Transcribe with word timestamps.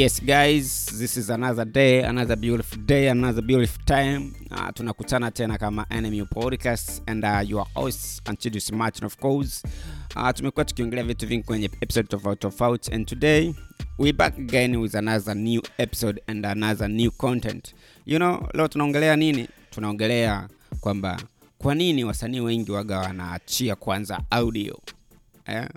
Yes 0.00 0.18
guys, 0.18 0.86
this 0.98 1.18
is 1.18 1.28
another 1.28 1.66
day, 1.66 2.02
another 2.02 2.34
beautiful 2.34 2.78
day, 2.86 3.08
another 3.08 3.42
beautiful 3.42 3.84
time. 3.84 4.34
Uh, 4.50 4.70
tunakutana 4.72 5.30
tena 5.30 5.58
kama 5.58 5.86
Enemy 5.90 6.22
Podcast 6.22 7.02
and 7.06 7.22
uh, 7.24 7.42
your 7.46 7.66
host 7.74 8.22
Antidius 8.24 8.72
Martin 8.72 9.04
of 9.04 9.16
course. 9.18 9.62
Uh, 10.16 10.30
tumekuwa 10.30 10.64
tukiongelea 10.64 11.04
vitu 11.04 11.26
vingi 11.26 11.42
kwenye 11.44 11.64
episode 11.80 12.08
tofauti 12.08 12.40
tofauti 12.40 12.92
and 12.94 13.06
today 13.06 13.54
we 13.98 14.12
back 14.12 14.38
again 14.38 14.76
with 14.76 14.94
another 14.94 15.34
new 15.36 15.62
episode 15.78 16.22
and 16.26 16.46
another 16.46 16.88
new 16.88 17.10
content. 17.10 17.74
You 18.06 18.18
know, 18.18 18.48
leo 18.54 18.68
tunaongelea 18.68 19.16
nini? 19.16 19.48
Tunaongelea 19.70 20.48
kwamba 20.80 21.20
kwa 21.58 21.74
nini 21.74 22.04
wasanii 22.04 22.40
wengi 22.40 22.72
waga 22.72 22.98
wanaachia 22.98 23.76
kwanza 23.76 24.20
audio 24.30 24.80
eh? 25.46 25.68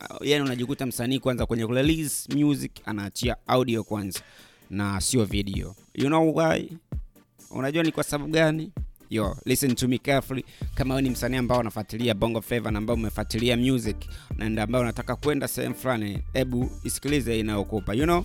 Uh, 0.00 0.26
yani 0.26 0.44
unajikuta 0.44 0.86
msanii 0.86 1.18
kwanza 1.18 1.46
kwenye 1.46 1.66
release 1.66 2.34
music 2.36 2.72
anaachia 2.84 3.36
audio 3.46 3.84
kwanza 3.84 4.20
na 4.70 5.00
sio 5.00 5.24
video. 5.24 5.74
You 5.94 6.06
know 6.06 6.36
why? 6.36 6.68
Unajua 7.50 7.82
ni 7.82 7.92
kwa 7.92 8.04
sababu 8.04 8.30
gani? 8.32 8.72
Yo 9.10 9.36
listen 9.44 9.74
to 9.74 9.88
me 9.88 9.98
carefully. 9.98 10.44
Kama 10.74 11.00
ni 11.00 11.10
msanii 11.10 11.36
ambao 11.36 11.58
unafuatilia 11.60 12.14
bongo 12.14 12.40
flava 12.40 12.70
na 12.70 12.78
ambao 12.78 12.96
umefuatilia 12.96 13.56
music 13.56 13.96
na 14.36 14.62
ambao 14.62 14.80
unataka 14.82 15.16
kwenda 15.16 15.48
sehemu 15.48 15.74
fulani 15.74 16.22
hebu 16.32 16.70
isikilize 16.84 17.38
inayokupa 17.40 17.94
you 17.94 18.04
know? 18.04 18.24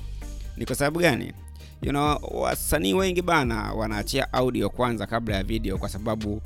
Ni 0.57 0.65
kwa 0.65 0.75
sababu 0.75 0.99
gani? 0.99 1.33
You 1.81 1.89
know 1.89 2.17
wasanii 2.31 2.93
wengi 2.93 3.21
bana 3.21 3.73
wanaachia 3.73 4.33
audio 4.33 4.69
kwanza 4.69 5.07
kabla 5.07 5.35
ya 5.35 5.43
video 5.43 5.77
kwa 5.77 5.89
sababu 5.89 6.41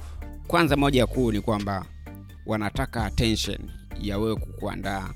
kwanza 0.48 0.76
moja 0.78 1.08
kuu 1.08 1.32
ni 1.32 1.42
kwamba 1.42 1.86
wanataka 2.46 3.06
attention 3.06 3.58
ya 4.02 4.18
wewe 4.18 4.36
kukuandaa 4.36 5.14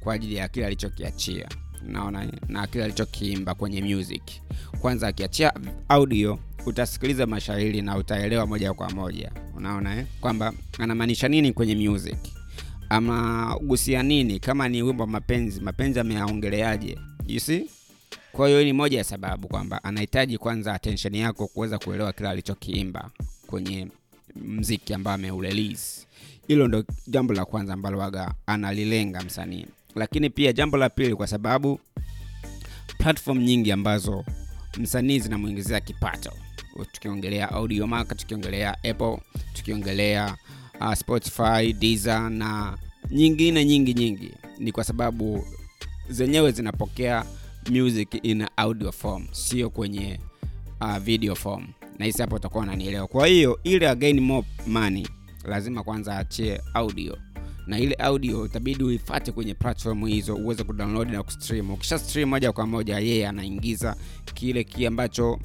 kwa 0.00 0.14
ajili 0.14 0.34
ya 0.34 0.48
kile 0.48 0.66
alichokiachia. 0.66 1.48
Naona 1.86 2.32
na 2.48 2.66
kile 2.66 2.84
alichokiimba 2.84 3.54
kwenye 3.54 3.82
music. 3.94 4.22
Kwanza 4.80 5.08
akiachia 5.08 5.52
audio 5.88 6.38
utasikiliza 6.66 7.26
mashairi 7.26 7.82
na 7.82 7.96
utaelewa 7.96 8.46
moja 8.46 8.74
kwa 8.74 8.90
moja. 8.90 9.32
Unaona 9.56 9.96
eh? 9.98 10.06
kwamba 10.20 10.52
anamaanisha 10.78 11.28
nini 11.28 11.52
kwenye 11.52 11.88
music? 11.88 12.18
Ama 12.88 13.56
gusia 13.62 14.02
nini? 14.02 14.40
Kama 14.40 14.68
ni 14.68 14.82
wimbo 14.82 15.06
mapenzi 15.06 15.60
mapenzi 15.60 16.00
ameyaongeleaje? 16.00 16.98
You 17.26 17.40
see? 17.40 17.70
Kwa 18.32 18.48
hiyo 18.48 18.64
ni 18.64 18.72
moja 18.72 18.98
ya 18.98 19.04
sababu 19.04 19.48
kwamba 19.48 19.84
anahitaji 19.84 20.38
kwanza 20.38 20.74
attention 20.74 21.14
yako 21.14 21.46
kuweza 21.46 21.78
kuelewa 21.78 22.12
kile 22.12 22.28
alichokiimba 22.28 23.10
kwenye 23.46 23.88
mziki 24.36 24.94
ambao 24.94 25.14
ameurelease 25.14 26.06
hilo 26.50 26.68
ndo 26.68 26.84
jambo 27.06 27.34
la 27.34 27.44
kwanza 27.44 27.72
ambalo 27.74 27.98
waga 27.98 28.34
analilenga 28.46 29.22
msanii. 29.22 29.66
Lakini 29.94 30.30
pia 30.30 30.52
jambo 30.52 30.76
la 30.76 30.88
pili 30.88 31.14
kwa 31.14 31.26
sababu 31.26 31.80
platform 32.98 33.38
nyingi 33.38 33.72
ambazo 33.72 34.24
msanii 34.78 35.18
zinamwingizia 35.18 35.80
kipato. 35.80 36.32
Tukiongelea 36.92 37.52
audiomack 37.52 38.16
tukiongelea 38.16 38.72
apple 38.84 39.18
tukiongelea 39.52 40.36
uh, 40.80 40.94
spotify 40.94 41.72
Deezer 41.72 42.30
na 42.30 42.78
nyingine 43.10 43.64
nyingi 43.64 43.94
nyingi. 43.94 44.34
Ni 44.58 44.72
kwa 44.72 44.84
sababu 44.84 45.44
zenyewe 46.08 46.52
zinapokea 46.52 47.24
music 47.70 48.08
in 48.22 48.46
audio 48.56 48.92
form 48.92 49.26
sio 49.32 49.70
kwenye 49.70 50.20
uh, 50.80 50.98
video 50.98 51.34
form. 51.34 51.66
Na 51.98 52.04
hisi 52.06 52.22
hapo 52.22 52.36
utakuwa 52.36 52.62
unanielewa. 52.64 53.06
Kwa 53.06 53.26
hiyo 53.26 53.60
ili 53.64 53.86
again 53.86 54.20
more 54.20 54.46
money 54.66 55.06
lazima 55.44 55.82
kwanza 55.82 56.16
achie 56.18 56.60
audio. 56.74 57.18
Na 57.66 57.78
ile 57.78 57.94
audio 57.94 58.46
itabidi 58.46 58.84
uifate 58.84 59.32
kwenye 59.32 59.54
platform 59.54 60.06
hizo 60.06 60.34
uweze 60.36 60.64
kudownload 60.64 61.10
na 61.10 61.22
kustream. 61.22 61.70
Ukisha 61.70 61.98
stream 61.98 62.28
moja 62.28 62.52
kwa 62.52 62.66
moja 62.66 62.98
yeye 62.98 63.28
anaingiza 63.28 63.96
kile 64.34 64.64
ki 64.64 64.86
ambacho 64.86 65.38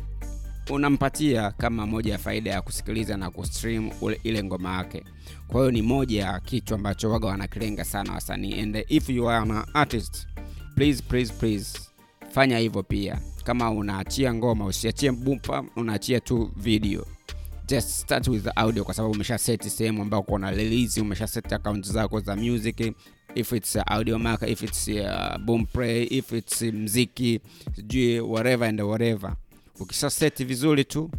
unampatia 0.69 1.51
kama 1.51 1.85
moja 1.88 2.11
ya 2.11 2.17
faida 2.17 2.51
ya 2.51 2.61
kusikiliza 2.61 3.17
na 3.17 3.31
kustream 3.31 3.91
ule, 4.01 4.19
ile 4.23 4.44
ngoma 4.44 4.75
yake. 4.78 5.03
Kwa 5.47 5.59
hiyo 5.61 5.72
ni 5.72 5.81
moja 5.81 6.25
ya 6.25 6.39
kitu 6.39 6.75
ambacho 6.75 7.11
waga 7.11 7.28
wanakilenga 7.28 7.84
sana 7.84 8.13
wasanii. 8.13 8.59
And 8.61 8.85
if 8.88 9.09
you 9.09 9.29
are 9.29 9.51
an 9.51 9.63
artist 9.73 10.28
please 10.75 11.03
please 11.07 11.34
please 11.34 11.79
fanya 12.29 12.57
hivyo 12.57 12.84
pia. 12.84 13.19
Kama 13.44 13.72
unaachia 13.72 14.34
ngoma 14.34 14.66
usiachie 14.66 15.11
bumpa 15.11 15.63
unaachia 15.75 16.19
tu 16.19 16.51
video 16.55 17.05
just 17.68 17.90
start 17.90 18.28
with 18.28 18.44
the 18.44 18.52
audio 18.56 18.84
kwa 18.84 18.94
sababu 18.94 19.14
umesha 19.14 19.38
set 19.38 19.68
sehemu 19.68 20.02
ambao 20.02 20.24
kuna 20.24 20.52
release 20.52 21.02
umesha 21.02 21.28
set 21.28 21.53
account 21.53 21.86
zako 21.92 22.20
za 22.20 22.36
music. 22.36 22.94
If 23.36 23.52
it's 23.52 23.76
uh, 23.76 23.81
audio 23.86 24.20
mark 24.20 24.42
if 24.42 24.64
it's 24.64 24.88
uh, 24.88 25.38
boom 25.38 25.66
play 25.66 26.03
if 26.03 26.31
it's 26.34 26.62
mziki 26.62 27.40
sijui 27.76 28.20
whatever 28.20 28.68
and 28.70 28.81
whatever. 28.81 29.36
Ukisha 29.80 30.09
set 30.09 30.46
vizuri 30.46 30.84
tu 30.86 31.12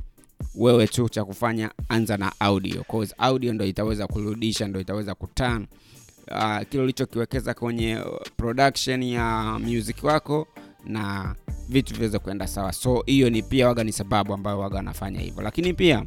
wewe 0.55 0.87
tu 0.87 1.09
cha 1.09 1.25
kufanya 1.25 1.71
anza 1.89 2.17
na 2.17 2.33
audio. 2.41 2.84
Cause 2.84 3.15
audio 3.19 3.53
ndo 3.53 3.65
itaweza 3.65 4.07
kurudisha 4.07 4.69
ndo 4.69 4.81
itaweza 4.81 5.15
kutan 5.15 5.67
uh, 6.31 6.61
kile 6.71 6.83
ulichokiwekeza 6.83 7.55
kwenye 7.55 7.99
production 8.37 9.03
ya 9.03 9.59
music 9.59 10.05
wako 10.05 10.47
na 10.84 11.34
vitu 11.69 11.95
viweze 11.95 12.19
kuenda 12.19 12.47
sawa. 12.47 12.73
So 12.73 13.03
hiyo 13.07 13.31
ni 13.31 13.43
pia 13.43 13.69
waga 13.69 13.84
ni 13.84 13.93
sababu 13.93 14.34
ambayo 14.34 14.59
waga 14.59 14.77
wanafanya 14.77 15.21
hivyo. 15.21 15.43
Lakini 15.43 15.73
pia 15.75 16.05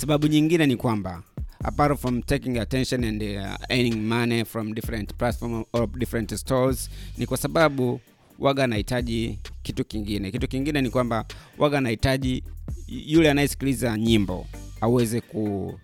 sababu 0.00 0.26
nyingine 0.26 0.66
ni 0.66 0.76
kwamba 0.76 1.22
apart 1.64 1.98
from 2.00 2.22
taking 2.22 2.58
attention 2.58 3.04
and 3.04 3.22
uh, 3.22 3.54
earning 3.68 3.96
money 4.08 4.44
from 4.44 4.74
different 4.74 5.14
platform 5.14 5.64
or 5.72 5.88
different 5.98 6.34
stores 6.34 6.90
ni 7.18 7.26
kwa 7.26 7.36
sababu 7.36 8.00
waga 8.38 8.64
anahitaji 8.64 9.38
kitu 9.62 9.84
kingine. 9.84 10.30
Kitu 10.30 10.48
kingine 10.48 10.82
ni 10.82 10.90
kwamba 10.90 11.24
waga 11.58 11.78
anahitaji 11.78 12.44
yule 12.88 13.30
anayesikiliza 13.30 13.98
nyimbo 13.98 14.46
aweze 14.80 15.20
ku 15.20 15.74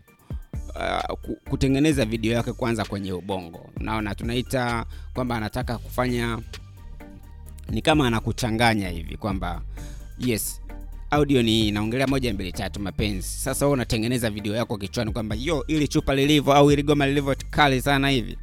Uh, 0.76 1.19
kutengeneza 1.50 2.05
video 2.05 2.32
yake 2.32 2.53
kwanza 2.53 2.84
kwenye 2.84 3.12
ubongo. 3.12 3.71
Naona 3.81 4.15
tunaita 4.15 4.87
kwamba 5.15 5.37
anataka 5.37 5.78
kufanya 5.78 6.38
ni 7.71 7.82
kama 7.82 8.06
anakuchanganya 8.06 8.88
hivi 8.88 9.16
kwamba 9.16 9.62
yes 10.19 10.60
audio 11.11 11.43
ni 11.43 11.71
naongelea 11.71 12.06
moja 12.06 12.34
mbili 12.34 12.53
tatu 12.53 12.81
mapenzi. 12.81 13.28
Sasa 13.28 13.65
wewe 13.65 13.72
unatengeneza 13.75 14.31
video 14.31 14.55
yako 14.56 14.78
kichwani 14.78 15.12
kwamba 15.12 15.37
yo 15.39 15.65
ili 15.69 15.89
chupa 15.89 16.15
lilivyo 16.15 16.53
au 16.55 16.72
ili 16.72 16.83
goma 16.83 17.06
lilivyo 17.06 17.37
kali 17.50 17.83
sana 17.83 18.09
hivi 18.09 18.39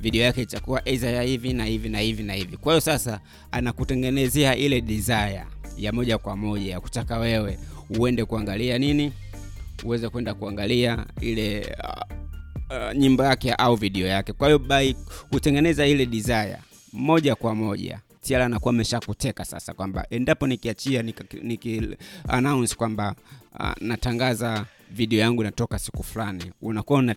video 0.00 0.22
yake 0.22 0.42
itakuwa 0.42 0.88
eza 0.88 1.10
ya 1.10 1.22
hivi 1.22 1.52
na 1.52 1.64
hivi 1.64 1.88
na 1.88 2.00
hivi 2.00 2.22
na 2.22 2.32
hivi. 2.34 2.56
Kwa 2.56 2.72
hiyo 2.72 2.80
sasa 2.80 3.20
anakutengenezea 3.52 4.56
ile 4.56 4.80
desire 4.80 5.42
ya 5.78 5.92
moja 5.92 6.18
kwa 6.18 6.36
moja 6.36 6.70
ya 6.72 6.80
kutaka 6.80 7.18
wewe 7.18 7.58
uende 7.98 8.24
kuangalia 8.24 8.78
nini 8.78 9.12
uweze 9.84 10.08
kwenda 10.08 10.34
kuangalia 10.34 11.06
ile 11.20 11.76
uh, 11.84 12.16
uh, 12.76 12.92
nyimbo 12.96 13.24
yake 13.24 13.52
au 13.52 13.76
video 13.76 14.06
yake. 14.06 14.32
Kwa 14.32 14.46
hiyo 14.48 14.58
by 14.58 14.92
kutengeneza 15.30 15.86
ile 15.86 16.06
desire 16.06 16.56
moja 16.92 17.34
kwa 17.34 17.54
moja 17.54 18.00
tiara 18.26 18.44
anakuwa 18.46 18.74
ameshakuteka 18.74 19.44
sasa 19.44 19.74
kwamba 19.74 20.06
endapo 20.10 20.46
nikiachia 20.46 21.02
niki, 21.02 21.22
niki 21.42 21.96
kwamba 22.76 23.14
uh, 23.60 23.70
natangaza 23.80 24.66
video 24.90 25.18
yangu 25.20 25.42
inatoka 25.42 25.78
siku 25.78 26.02
fulani 26.02 26.52
unakuwa 26.62 26.98
una, 26.98 27.14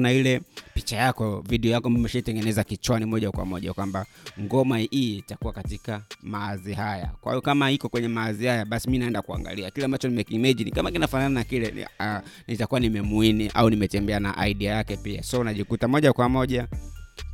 na 0.00 0.12
ile 0.12 0.40
picha 0.74 0.96
yako 0.96 1.44
video 1.48 1.70
yako 1.72 1.86
ambayo 1.86 2.00
umeshaitengeneza 2.00 2.64
kichwani 2.64 3.04
moja 3.04 3.30
kwa 3.30 3.44
moja 3.44 3.72
kwamba 3.72 4.06
ngoma 4.40 4.78
hii 4.78 5.16
itakuwa 5.18 5.52
katika 5.52 6.02
maazi 6.22 6.72
haya. 6.74 7.10
Kwa 7.20 7.32
hiyo 7.32 7.42
kama 7.42 7.70
iko 7.70 7.88
kwenye 7.88 8.08
maazi 8.08 8.46
haya 8.46 8.64
basi 8.64 8.90
mi 8.90 8.98
naenda 8.98 9.22
kuangalia. 9.22 9.70
Kile 9.70 9.84
ambacho 9.84 10.08
nimekiimagine 10.08 10.70
kama 10.70 10.90
kinafanana 10.90 11.28
na 11.28 11.44
kile 11.44 11.88
uh, 12.00 12.16
nitakuwa 12.46 12.80
nimemuini 12.80 13.50
au 13.54 13.70
nimetembea 13.70 14.20
na 14.20 14.48
idea 14.48 14.74
yake 14.74 14.96
pia. 14.96 15.22
So 15.22 15.40
unajikuta 15.40 15.88
moja 15.88 16.12
kwa 16.12 16.28
moja 16.28 16.68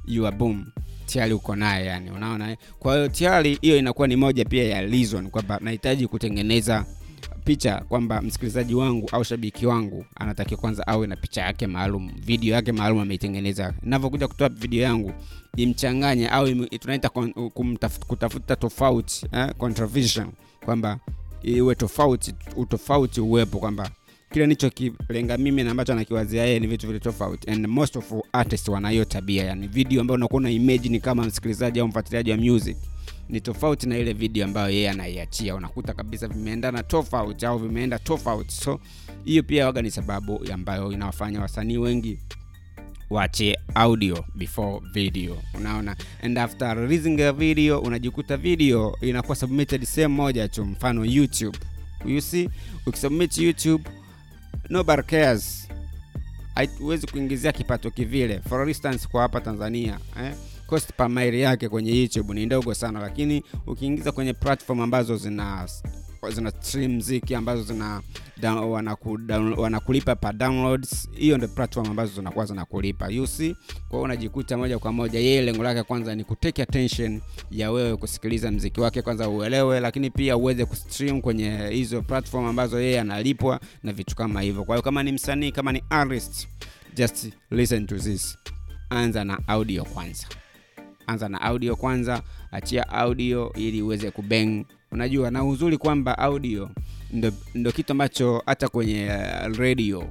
you 0.07 0.27
are 0.27 0.37
boom 0.37 0.67
tayari 1.07 1.33
uko 1.33 1.57
naye 1.57 1.87
yani 1.87 2.11
unaona 2.11 2.57
kwa 2.79 2.95
hiyo 2.95 3.09
tayari 3.09 3.59
hiyo 3.63 3.77
inakuwa 3.79 4.09
ni 4.09 4.17
moja 4.17 4.45
pia 4.45 4.65
ya 4.65 4.81
reason 4.83 5.31
kwamba 5.31 5.59
nahitaji 5.63 6.07
kutengeneza 6.07 6.85
picha 7.45 7.81
kwamba 7.89 8.23
msikilizaji 8.23 8.75
wangu 8.75 9.09
au 9.13 9.25
shabiki 9.25 9.67
wangu 9.67 10.05
anatakiwa 10.15 10.61
kwanza 10.61 10.87
awe 10.87 11.07
na 11.07 11.17
picha 11.17 11.41
yake 11.43 11.67
maalum 11.67 12.13
video 12.21 12.55
yake 12.55 12.73
maalum 12.73 12.99
ameitengeneza 13.01 13.75
navyokuja 13.83 14.29
kutoa 14.29 14.49
video 14.49 14.83
yangu 14.83 15.13
imchanganye 15.57 16.29
au 16.29 16.55
tunaita 16.65 17.09
kutafuta 18.07 18.57
tofauti 18.57 19.27
eh? 19.33 19.55
kwamba 20.65 20.99
iwe 21.43 21.75
tofauti 21.75 22.35
utofauti 22.57 23.21
uwepo 23.21 23.59
kwamba 23.59 23.91
kile 24.35 24.47
nichokilenga 24.47 25.39
mimi 25.39 25.65
na 25.65 25.71
ambacho 25.71 25.93
anakiwazia 25.93 26.45
yeye 26.45 26.61
ni 26.61 26.67
vitu 26.67 26.87
vile 26.87 26.99
tofauti. 27.01 27.51
And 27.51 27.67
most 27.67 27.97
of 27.97 28.13
artists 28.33 28.69
wana 28.69 28.91
hiyo 28.91 29.05
tabia 29.05 29.45
yani 29.45 29.69
video 29.69 30.01
ambayo 30.01 30.17
unakuwa 30.17 30.39
una 30.41 30.51
imagine 30.51 31.01
kama 31.01 31.23
msikilizaji 31.25 31.81
au 31.81 31.89
mfuatiliaji 31.89 32.31
wa 32.31 32.37
music 32.37 32.77
ni 33.29 33.41
tofauti 33.41 33.89
na 33.89 33.99
ile 33.99 34.13
video 34.13 34.45
ambayo 34.45 34.71
yeye 34.71 34.91
anaiachia. 34.91 35.55
Unakuta 35.55 35.93
kabisa 35.93 36.29
vimeendana 36.29 36.83
tofauti 36.83 37.47
au 37.47 37.59
vimeenda 37.59 37.99
tofauti. 37.99 38.55
So 38.55 38.81
hiyo 39.25 39.43
pia 39.43 39.67
waga 39.67 39.83
ni 39.83 39.91
sababu 39.91 40.45
ambayo 40.53 40.93
inawafanya 40.93 41.41
wasanii 41.41 41.77
wengi 41.79 42.19
wache 43.11 43.59
audio 43.75 44.25
before 44.35 44.81
video. 44.95 45.37
Unaona? 45.55 45.97
And 46.23 46.39
after 46.39 46.77
releasing 46.77 47.21
a 47.23 47.33
video 47.33 47.81
unajikuta 47.81 48.37
video 48.37 48.97
inakuwa 49.01 49.37
submitted 49.37 49.85
sehemu 49.85 50.15
moja 50.15 50.49
tu 50.49 50.65
mfano 50.65 51.05
youtube. 51.05 51.59
You 52.07 52.21
see? 52.21 52.49
Ukisubmit 52.87 53.39
youtube 53.39 53.85
nobody 54.71 55.03
cares 55.03 55.69
huwezi 56.79 57.07
kuingizia 57.07 57.53
kipato 57.53 57.91
kivile 57.91 58.41
for 58.49 58.69
instance 58.69 59.09
kwa 59.09 59.23
hapa 59.23 59.41
tanzania 59.41 59.99
eh? 60.23 60.35
cost 60.67 60.93
per 60.97 61.09
mile 61.11 61.41
yake 61.41 61.69
kwenye 61.69 62.01
youtube 62.01 62.35
ni 62.35 62.47
ndogo 62.47 62.75
sana 62.75 63.01
lakini 63.01 63.45
ukiingiza 63.67 64.13
kwenye 64.13 64.33
platform 64.33 64.81
ambazo 64.81 65.17
zina 65.17 65.45
zina 66.31 66.51
stream 66.51 66.93
mziki 66.97 67.35
ambazo 67.35 67.63
zina 67.63 68.03
down, 68.41 68.59
wanaku, 68.59 69.19
down, 69.19 69.53
wanakulipa 69.53 70.17
pa 70.17 70.33
downloads. 70.33 71.09
Hiyo 71.13 71.37
ndio 71.37 71.49
platform 71.49 71.91
ambazo 71.91 72.15
zinakuwa 72.15 72.45
zinakulipa. 72.47 73.09
See? 73.27 73.55
Kwa 73.89 73.91
hiyo 73.91 74.03
unajikuta 74.03 74.57
moja 74.57 74.79
kwa 74.79 74.93
moja 74.93 75.19
yeye 75.19 75.43
lengo 75.43 75.63
lake 75.63 75.83
kwanza 75.83 76.15
ni 76.15 76.25
kutake 76.25 76.63
attention 76.63 77.21
ya 77.51 77.71
wewe 77.71 77.97
kusikiliza 77.97 78.51
mziki 78.51 78.81
wake 78.81 79.03
kwanza 79.03 79.29
uelewe 79.29 79.81
lakini 79.81 80.11
pia 80.11 80.37
uweze 80.37 80.65
kustream 80.65 81.21
kwenye 81.21 81.69
hizo 81.71 82.03
platform 82.03 82.45
ambazo 82.47 82.81
yeye 82.81 83.01
analipwa 83.01 83.61
na 83.83 83.93
vitu 83.93 84.17
kama 84.17 84.41
hivyo. 84.41 84.65
Kwa 84.65 84.75
hiyo 84.77 84.83
kama 84.83 85.03
ni 85.03 85.13
msanii 85.13 85.53
kama 85.53 85.73
ni 85.73 85.83
artist 85.91 86.49
just 86.95 87.29
listen 87.51 87.87
to 87.87 87.99
this. 87.99 88.39
Anza 88.91 89.25
na 89.25 89.39
audio 89.49 89.85
kwanza 89.85 90.27
anza 91.07 91.29
na 91.29 91.41
audio 91.41 91.77
kwanza 91.77 92.23
achia 92.53 92.89
audio 92.89 93.53
ili 93.57 93.83
uweze 93.83 94.11
kubeng. 94.11 94.65
Unajua 94.93 95.31
na 95.31 95.45
uzuri 95.45 95.79
kwamba 95.79 96.19
audio 96.19 96.71
ndo, 97.13 97.33
ndo 97.55 97.73
kitu 97.73 97.93
ambacho 97.93 98.43
hata 98.47 98.69
kwenye 98.69 99.07
uh, 99.07 99.57
radio 99.57 100.05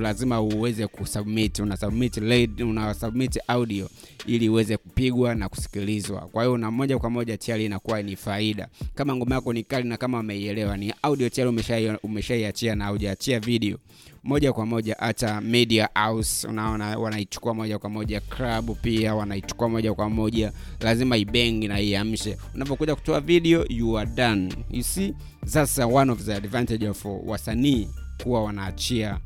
lazima 0.00 0.40
uweze 0.40 0.86
kusubmit 0.86 1.58
una 1.58 1.76
submit 1.76 2.16
lead, 2.16 2.60
una 2.62 2.94
submit 2.94 3.38
audio 3.48 3.88
ili 4.26 4.48
uweze 4.48 4.76
kupigwa 4.76 5.34
na 5.34 5.48
kusikilizwa. 5.48 6.20
Kwa 6.20 6.44
hiyo 6.44 6.58
na 6.58 6.70
moja 6.70 6.98
kwa 6.98 7.10
moja 7.10 7.38
tayari 7.38 7.64
inakuwa 7.64 8.02
ni 8.02 8.16
faida. 8.16 8.68
Kama 8.94 9.16
ngoma 9.16 9.34
yako 9.34 9.52
ni 9.52 9.62
kali 9.62 9.88
na 9.88 9.96
kama 9.96 10.20
umeielewa 10.20 10.76
ni 10.76 10.94
audio 11.02 11.28
tayari 11.28 11.48
umeshaiachia 11.50 11.98
umesha 12.02 12.74
na 12.74 12.88
hujaachia 12.88 13.40
video 13.40 13.78
moja 14.24 14.52
kwa 14.52 14.66
moja 14.66 14.96
hata 14.98 15.40
media 15.40 15.88
house 15.94 16.46
unaona 16.48 16.98
wanaichukua 16.98 17.54
moja 17.54 17.78
kwa 17.78 17.90
moja. 17.90 18.20
Club 18.20 18.76
pia 18.82 19.14
wanaichukua 19.14 19.68
moja 19.68 19.94
kwa 19.94 20.10
moja. 20.10 20.52
Lazima 20.80 21.16
ibengi 21.16 21.68
na 21.68 21.80
iamshe. 21.80 22.36
Unapokuja 22.54 22.94
kutoa 22.94 23.20
video 23.20 23.64
you 23.68 23.98
are 23.98 24.10
done. 24.14 24.54
You 24.70 24.82
see 24.82 25.14
that's 25.52 25.78
one 25.78 26.12
of 26.12 26.22
the 26.22 26.34
advantage 26.34 26.88
of 26.88 27.04
wasanii 27.26 27.88
kuwa 28.22 28.44
wanaachia 28.44 29.18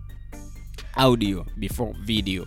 audio 0.96 1.46
before 1.56 1.92
video. 2.04 2.46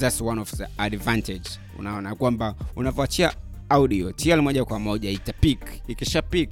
That's 0.00 0.20
one 0.20 0.40
of 0.40 0.50
the 0.56 0.66
advantage. 0.78 1.50
Unaona 1.78 2.14
kwamba 2.14 2.54
unavyoachia 2.76 3.32
audio 3.68 4.12
tl 4.12 4.40
moja 4.42 4.64
kwa 4.64 4.78
moja 4.78 5.10
itapik 5.10 5.60
ikisha 5.88 6.22
pik 6.22 6.50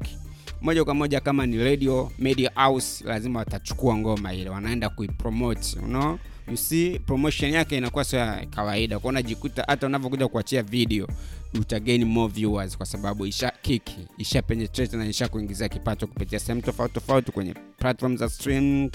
moja 0.63 0.85
kwa 0.85 0.95
moja 0.95 1.21
kama 1.21 1.47
ni 1.47 1.65
radio 1.65 2.13
media 2.19 2.51
house 2.55 3.05
lazima 3.05 3.39
watachukua 3.39 3.97
ngoma 3.97 4.35
ile 4.35 4.51
wanaenda 4.51 4.89
kuipromote 4.89 5.77
you? 5.77 6.19
You 6.49 6.57
see 6.57 6.99
promotion 6.99 7.51
yake 7.53 7.77
inakuwa 7.79 8.05
sio 8.05 8.19
ya 8.19 8.47
kawaida. 8.47 8.99
Kwa 8.99 9.09
unajikuta 9.09 9.65
hata 9.69 9.87
unavyokuja 9.87 10.29
kuachia 10.29 10.63
video 10.63 11.09
utagain 11.55 12.05
more 12.05 12.33
viewers 12.33 12.77
kwa 12.77 12.87
sababu 12.87 13.27
isha 13.27 13.53
kiki 13.63 14.09
isha 14.19 14.43
penetrate 14.43 14.97
na 14.97 15.07
isha 15.07 15.29
kuingizia 15.29 15.69
kipato 15.69 16.07
kupitia 16.07 16.39
sehemu 16.39 16.63
tofauti 16.63 16.95
tofauti 16.95 17.33
kwenye 17.33 17.55
platform 17.79 18.17
za 18.17 18.29
stream. 18.29 18.91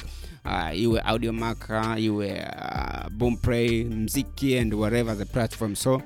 Uh, 0.45 0.79
iwe 0.79 0.99
audio 1.01 1.33
maka 1.33 1.99
iwe 1.99 2.31
uh, 2.39 3.09
boomplay 3.11 3.83
mziki 3.83 4.57
and 4.57 4.73
whatever 4.73 5.17
the 5.17 5.25
platform. 5.25 5.75
So 5.75 6.01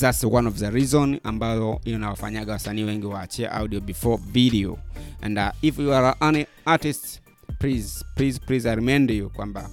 that's 0.00 0.24
one 0.24 0.48
of 0.48 0.54
the 0.58 0.70
reason 0.70 1.20
ambayo 1.24 1.80
inawafanyaga 1.84 2.52
wasanii 2.52 2.82
wengi 2.84 3.06
waachie 3.06 3.48
audio 3.48 3.80
before 3.80 4.22
video. 4.32 4.78
And 5.22 5.38
uh, 5.38 5.48
if 5.62 5.78
you 5.78 5.92
are 5.94 6.16
an 6.20 6.46
artist 6.64 7.20
please 7.58 8.04
please 8.14 8.40
please 8.46 8.68
I 8.70 8.74
remind 8.74 9.10
you 9.10 9.30
kwamba 9.30 9.70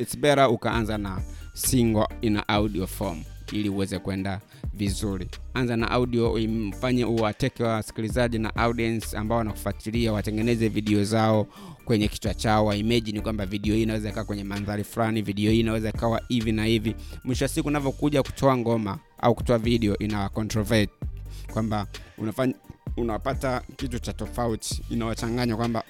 it's 0.00 0.18
better 0.18 0.48
ukaanza 0.50 0.98
na 0.98 1.20
single 1.52 2.06
in 2.20 2.40
audio 2.48 2.86
form 2.86 3.22
ili 3.52 3.68
uweze 3.68 3.98
kwenda 3.98 4.40
vizuri. 4.74 5.28
Anza 5.54 5.76
na 5.76 5.90
audio 5.90 6.38
imfanye 6.38 7.04
uwateke 7.04 7.64
wasikilizaji 7.64 8.38
na 8.38 8.56
audience 8.56 9.16
ambao 9.16 9.38
wanakufuatilia 9.38 10.12
watengeneze 10.12 10.68
video 10.68 11.04
zao 11.04 11.46
kwenye 11.84 12.08
kichwa 12.08 12.34
chao 12.34 12.66
waimagine 12.66 13.20
kwamba 13.20 13.46
video 13.46 13.74
hii 13.74 13.82
inaweza 13.82 14.08
ikawa 14.08 14.26
kwenye 14.26 14.44
mandhari 14.44 14.84
fulani 14.84 15.22
video 15.22 15.52
hii 15.52 15.60
inaweza 15.60 15.88
ikawa 15.88 16.22
hivi 16.28 16.52
na 16.52 16.64
hivi. 16.64 16.94
Mwisho 17.24 17.44
wa 17.44 17.48
siku 17.48 17.68
unavyokuja 17.68 18.22
kutoa 18.22 18.56
ngoma 18.56 18.98
au 19.18 19.34
kutoa 19.34 19.58
video 19.58 19.98
ina 19.98 20.28
kwamba 21.52 21.86
unafanya 22.18 22.54
unapata 22.96 23.62
kitu 23.76 23.98
cha 23.98 24.12
tofauti 24.12 24.82
inawachanganya 24.90 25.56
kwamba 25.56 25.84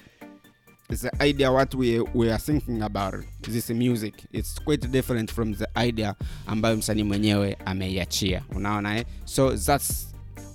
it's 0.91 1.01
the 1.01 1.23
idea 1.23 1.51
what 1.51 1.73
we, 1.73 1.99
we 2.13 2.29
are 2.29 2.37
thinking 2.37 2.81
about 2.81 3.15
this 3.41 3.69
music. 3.69 4.13
It's 4.31 4.59
quite 4.59 4.91
different 4.91 5.31
from 5.31 5.53
the 5.53 5.67
idea 5.77 6.15
ambayo 6.47 6.77
msanii 6.77 7.03
mwenyewe 7.03 7.57
ameiachia. 7.65 8.43
Unaona 8.55 8.97
eh? 8.97 9.05
so 9.25 9.57
that's 9.57 10.07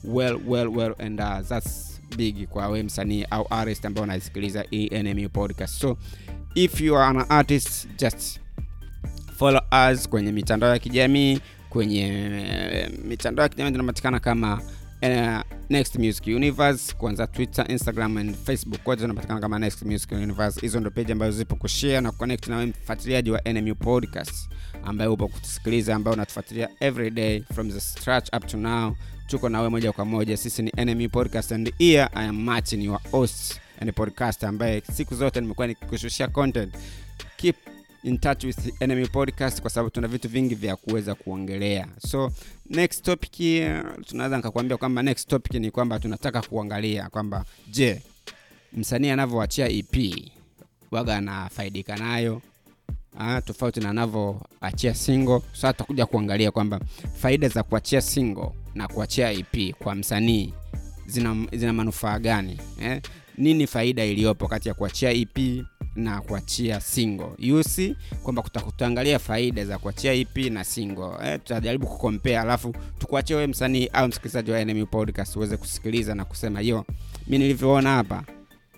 well 0.04 0.40
well 0.46 0.68
well 0.68 0.94
and 0.98 1.20
uh, 1.20 1.40
that's 1.48 2.00
big 2.16 2.48
kwa 2.48 2.68
we 2.68 2.82
msanii 2.82 3.24
au 3.30 3.46
artist 3.50 3.84
ambao 3.84 4.04
unaisikiliza 4.04 4.64
enmu 4.70 5.28
podcast. 5.28 5.80
So 5.80 5.96
if 6.54 6.80
you 6.80 6.96
are 6.96 7.18
an 7.18 7.26
artist 7.28 7.88
just 7.98 8.40
follow 9.36 9.60
us 9.92 10.08
kwenye 10.08 10.32
mitandao 10.32 10.70
ya 10.70 10.78
kijamii 10.78 11.40
kwenye 11.68 12.28
uh, 12.88 13.04
mitandao 13.04 13.42
ya 13.42 13.48
kijamii 13.48 13.72
tunapatikana 13.72 14.20
kama 14.20 14.60
uh, 15.02 15.55
next 15.70 15.96
music 15.98 16.26
universe 16.26 16.94
kuanza 16.94 17.26
twitter 17.26 17.70
instagram 17.72 18.16
and 18.16 18.34
facebook. 18.36 18.82
Kote 18.82 19.00
zinapatikana 19.00 19.40
kama 19.40 19.58
next 19.58 19.82
music 19.82 20.12
universe. 20.12 20.60
Hizo 20.60 20.80
ndo 20.80 20.90
peji 20.90 21.12
ambazo 21.12 21.38
zipo 21.38 21.56
kushare 21.56 22.00
na 22.00 22.10
kuconnect 22.12 22.46
na 22.48 22.56
wewe 22.56 22.66
mfuatiliaji 22.82 23.30
wa 23.30 23.40
nmu 23.52 23.74
podcast 23.74 24.48
ambaye 24.84 25.10
upo 25.10 25.28
kutusikiliza 25.28 25.94
ambaye 25.94 26.14
unatufuatilia 26.14 26.68
every 26.80 27.10
day 27.10 27.42
from 27.54 27.70
the 27.70 27.80
stretch 27.80 28.28
up 28.36 28.46
to 28.46 28.56
now. 28.56 28.96
Tuko 29.26 29.48
na 29.48 29.58
wewe 29.58 29.70
moja 29.70 29.92
kwa 29.92 30.04
moja. 30.04 30.36
Sisi 30.36 30.62
ni 30.62 30.72
nmu 30.84 31.08
podcast 31.08 31.52
and 31.52 31.72
here 31.78 32.08
i 32.14 32.28
am 32.28 32.36
martin 32.44 32.82
your 32.82 33.00
host 33.10 33.60
and 33.80 33.92
podcast 33.92 34.44
ambaye 34.44 34.82
siku 34.92 35.14
zote 35.14 35.40
nimekuwa 35.40 35.66
nikikushushia 35.66 36.28
content. 36.28 36.74
Keep 37.36 37.56
in 38.06 38.18
touch 38.18 38.44
with 38.44 38.82
enemy 38.82 39.06
podcast 39.06 39.60
kwa 39.60 39.70
sababu 39.70 39.90
tuna 39.90 40.08
vitu 40.08 40.28
vingi 40.28 40.54
vya 40.54 40.76
kuweza 40.76 41.14
kuongelea 41.14 41.88
so 42.06 42.32
next 42.70 43.04
topic 43.04 43.32
uh, 43.32 44.04
tunaweza 44.06 44.36
nikakwambia 44.36 44.76
kwamba 44.76 45.02
next 45.02 45.28
topic 45.28 45.54
ni 45.54 45.70
kwamba 45.70 45.98
tunataka 45.98 46.42
kuangalia 46.42 47.08
kwamba 47.08 47.44
je 47.70 48.02
msanii 48.72 49.10
anavyoachia 49.10 49.68
ep 49.68 49.96
waga 50.90 51.16
anafaidika 51.16 51.96
nayo 51.96 52.42
Ah, 53.18 53.40
tofauti 53.42 53.80
na 53.80 53.90
anavyoachia 53.90 54.94
single 54.94 55.40
sasa 55.52 55.72
tutakuja 55.72 56.06
kuangalia 56.06 56.50
kwamba 56.50 56.80
faida 57.20 57.48
za 57.48 57.62
kuachia 57.62 58.00
single 58.00 58.50
na 58.74 58.88
kuachia 58.88 59.30
ep 59.32 59.74
kwa 59.78 59.94
msanii 59.94 60.52
zina, 61.06 61.46
zina 61.52 61.72
manufaa 61.72 62.18
gani 62.18 62.60
eh? 62.82 63.02
nini 63.38 63.66
faida 63.66 64.04
iliyopo 64.04 64.48
kati 64.48 64.68
ya 64.68 64.74
kuachia 64.74 65.10
ep 65.10 65.38
na 65.96 66.20
kuachia 66.20 66.80
single. 66.80 67.30
Yusi 67.38 67.96
kwamba 68.22 68.42
tutaangalia 68.42 69.18
faida 69.18 69.64
za 69.64 69.78
kuachia 69.78 70.12
ep 70.12 70.36
na 70.36 70.64
single. 70.64 71.10
Eh, 71.24 71.38
tutajaribu 71.44 71.86
kukompea 71.86 72.42
alafu 72.42 72.74
tukuachia 72.98 73.36
wewe 73.36 73.46
msanii 73.48 73.88
au 73.92 74.08
msikilizaji 74.08 74.50
wa 74.50 74.64
NMU 74.64 74.86
podcast 74.86 75.36
uweze 75.36 75.56
kusikiliza 75.56 76.14
na 76.14 76.24
kusema 76.24 76.60
yo 76.60 76.84
mi 77.26 77.38
nilivyoona 77.38 77.90
hapa 77.90 78.24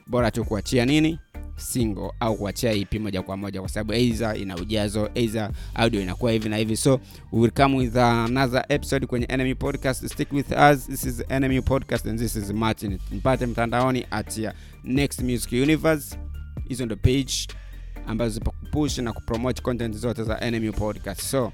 bora 0.06 0.30
tu 0.30 0.44
kuachia 0.44 0.84
nini? 0.86 1.18
Single 1.56 2.10
au 2.20 2.36
kuachia 2.36 2.72
ep 2.72 2.94
moja 2.94 3.22
kwa 3.22 3.36
moja 3.36 3.60
kwa 3.60 3.68
sababu 3.68 3.92
either 3.92 4.36
ina 4.40 4.56
ujazo 4.56 5.10
either 5.14 5.50
audio 5.74 6.00
inakuwa 6.00 6.32
hivi 6.32 6.48
na 6.48 6.56
hivi. 6.56 6.76
So 6.76 7.00
will 7.32 7.50
come 7.50 7.76
with 7.76 7.96
another 7.96 8.64
episode 8.68 9.06
kwenye 9.06 9.26
enemy 9.26 9.54
podcast. 9.54 10.06
Stick 10.06 10.32
with 10.32 10.50
us. 10.72 10.86
This 10.86 11.04
is 11.04 11.24
enemy 11.28 11.62
podcast 11.62 12.06
and 12.06 12.18
this 12.18 12.36
is 12.36 12.50
martin. 12.50 12.98
Mpate 13.12 13.46
mtandaoni 13.46 14.06
at 14.10 14.40
next 14.84 15.20
music 15.22 15.52
universe 15.52 16.16
hizo 16.68 16.86
ndo 16.86 16.96
page 16.96 17.32
ambazo 18.06 18.34
zipo 18.34 18.50
kupush 18.50 18.98
na 18.98 19.12
kupromote 19.12 19.62
content 19.62 19.96
zote 19.96 20.22
za 20.24 20.40
enemy 20.40 20.72
podcast. 20.72 21.20
So 21.22 21.52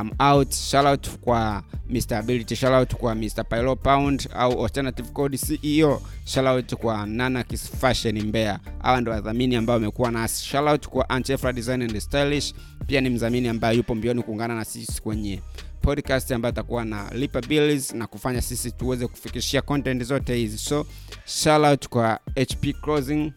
I'm 0.00 0.10
out. 0.18 0.54
Shout 0.54 0.86
out 0.86 1.08
kwa 1.20 1.62
Mr 1.88 2.14
Ability 2.14 2.56
shout 2.56 2.72
out 2.72 2.94
kwa 2.94 3.14
Mr 3.14 3.44
Pylo 3.48 3.76
Pound 3.76 4.28
au 4.34 4.64
Alternative 4.64 5.08
Code 5.12 5.38
CEO 5.38 6.02
shout 6.24 6.46
out 6.46 6.74
kwa 6.74 7.06
Nana 7.06 7.42
Kiss 7.44 7.70
Fashion 7.70 8.22
Mbeya. 8.22 8.60
Hawa 8.82 9.00
ndo 9.00 9.12
wadhamini 9.12 9.56
ambao 9.56 9.74
wamekuwa 9.74 10.10
nasi 10.10 10.44
shout 10.44 10.68
out 10.68 10.88
kwa 10.88 11.10
Anchefra 11.10 11.52
Design 11.52 11.82
and 11.82 11.98
Stylish. 11.98 12.54
Pia 12.86 13.00
ni 13.00 13.10
mdhamini 13.10 13.48
ambaye 13.48 13.76
yupo 13.76 13.94
mbioni 13.94 14.22
kuungana 14.22 14.54
na 14.54 14.64
sisi 14.64 15.02
kwenye 15.02 15.42
podcast 15.82 16.32
ambayo 16.32 16.50
atakuwa 16.50 16.84
na 16.84 17.10
lipa 17.14 17.40
bills 17.40 17.94
na 17.94 18.06
kufanya 18.06 18.42
sisi 18.42 18.70
tuweze 18.72 19.06
kufikishia 19.06 19.62
content 19.62 20.02
zote 20.02 20.34
hizi. 20.36 20.58
So 20.58 20.86
shout 21.26 21.64
out 21.64 21.88
kwa 21.88 22.20
HP 22.34 22.72
Closing 22.82 23.32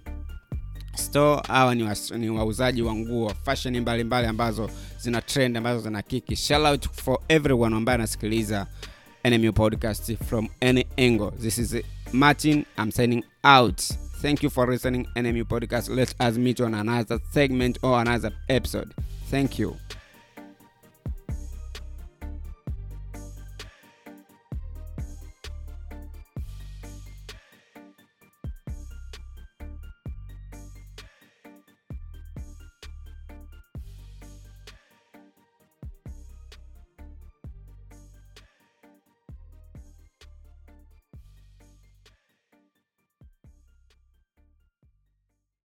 store 0.99 1.41
hawa 1.47 1.75
ni, 1.75 1.89
ni 2.17 2.29
wauzaji 2.29 2.81
wa 2.81 2.95
nguo 2.95 3.33
fashion 3.45 3.71
mbalimbali 3.71 4.03
mbali 4.03 4.27
ambazo 4.27 4.69
zina 4.99 5.21
trend 5.21 5.57
ambazo 5.57 5.81
zina 5.81 6.01
kiki. 6.01 6.35
Shout 6.35 6.65
out 6.65 6.89
for 6.91 7.19
everyone 7.27 7.75
ambaye 7.75 7.95
anasikiliza 7.95 8.67
NMU 9.25 9.53
podcast 9.53 10.15
from 10.29 10.47
any 10.61 10.85
angle. 10.97 11.31
This 11.31 11.57
is 11.57 11.75
martin 12.13 12.65
i'm 12.77 12.91
signing 12.91 13.23
out. 13.43 13.81
Thank 14.21 14.43
you 14.43 14.49
for 14.49 14.69
listening 14.69 15.07
NMU 15.15 15.45
podcast. 15.45 15.89
Let 15.89 16.15
us 16.29 16.37
meet 16.37 16.59
on 16.59 16.73
another 16.73 17.19
segment 17.33 17.79
or 17.81 17.99
another 18.01 18.31
episode. 18.49 18.93
Thank 19.31 19.59
you 19.59 19.75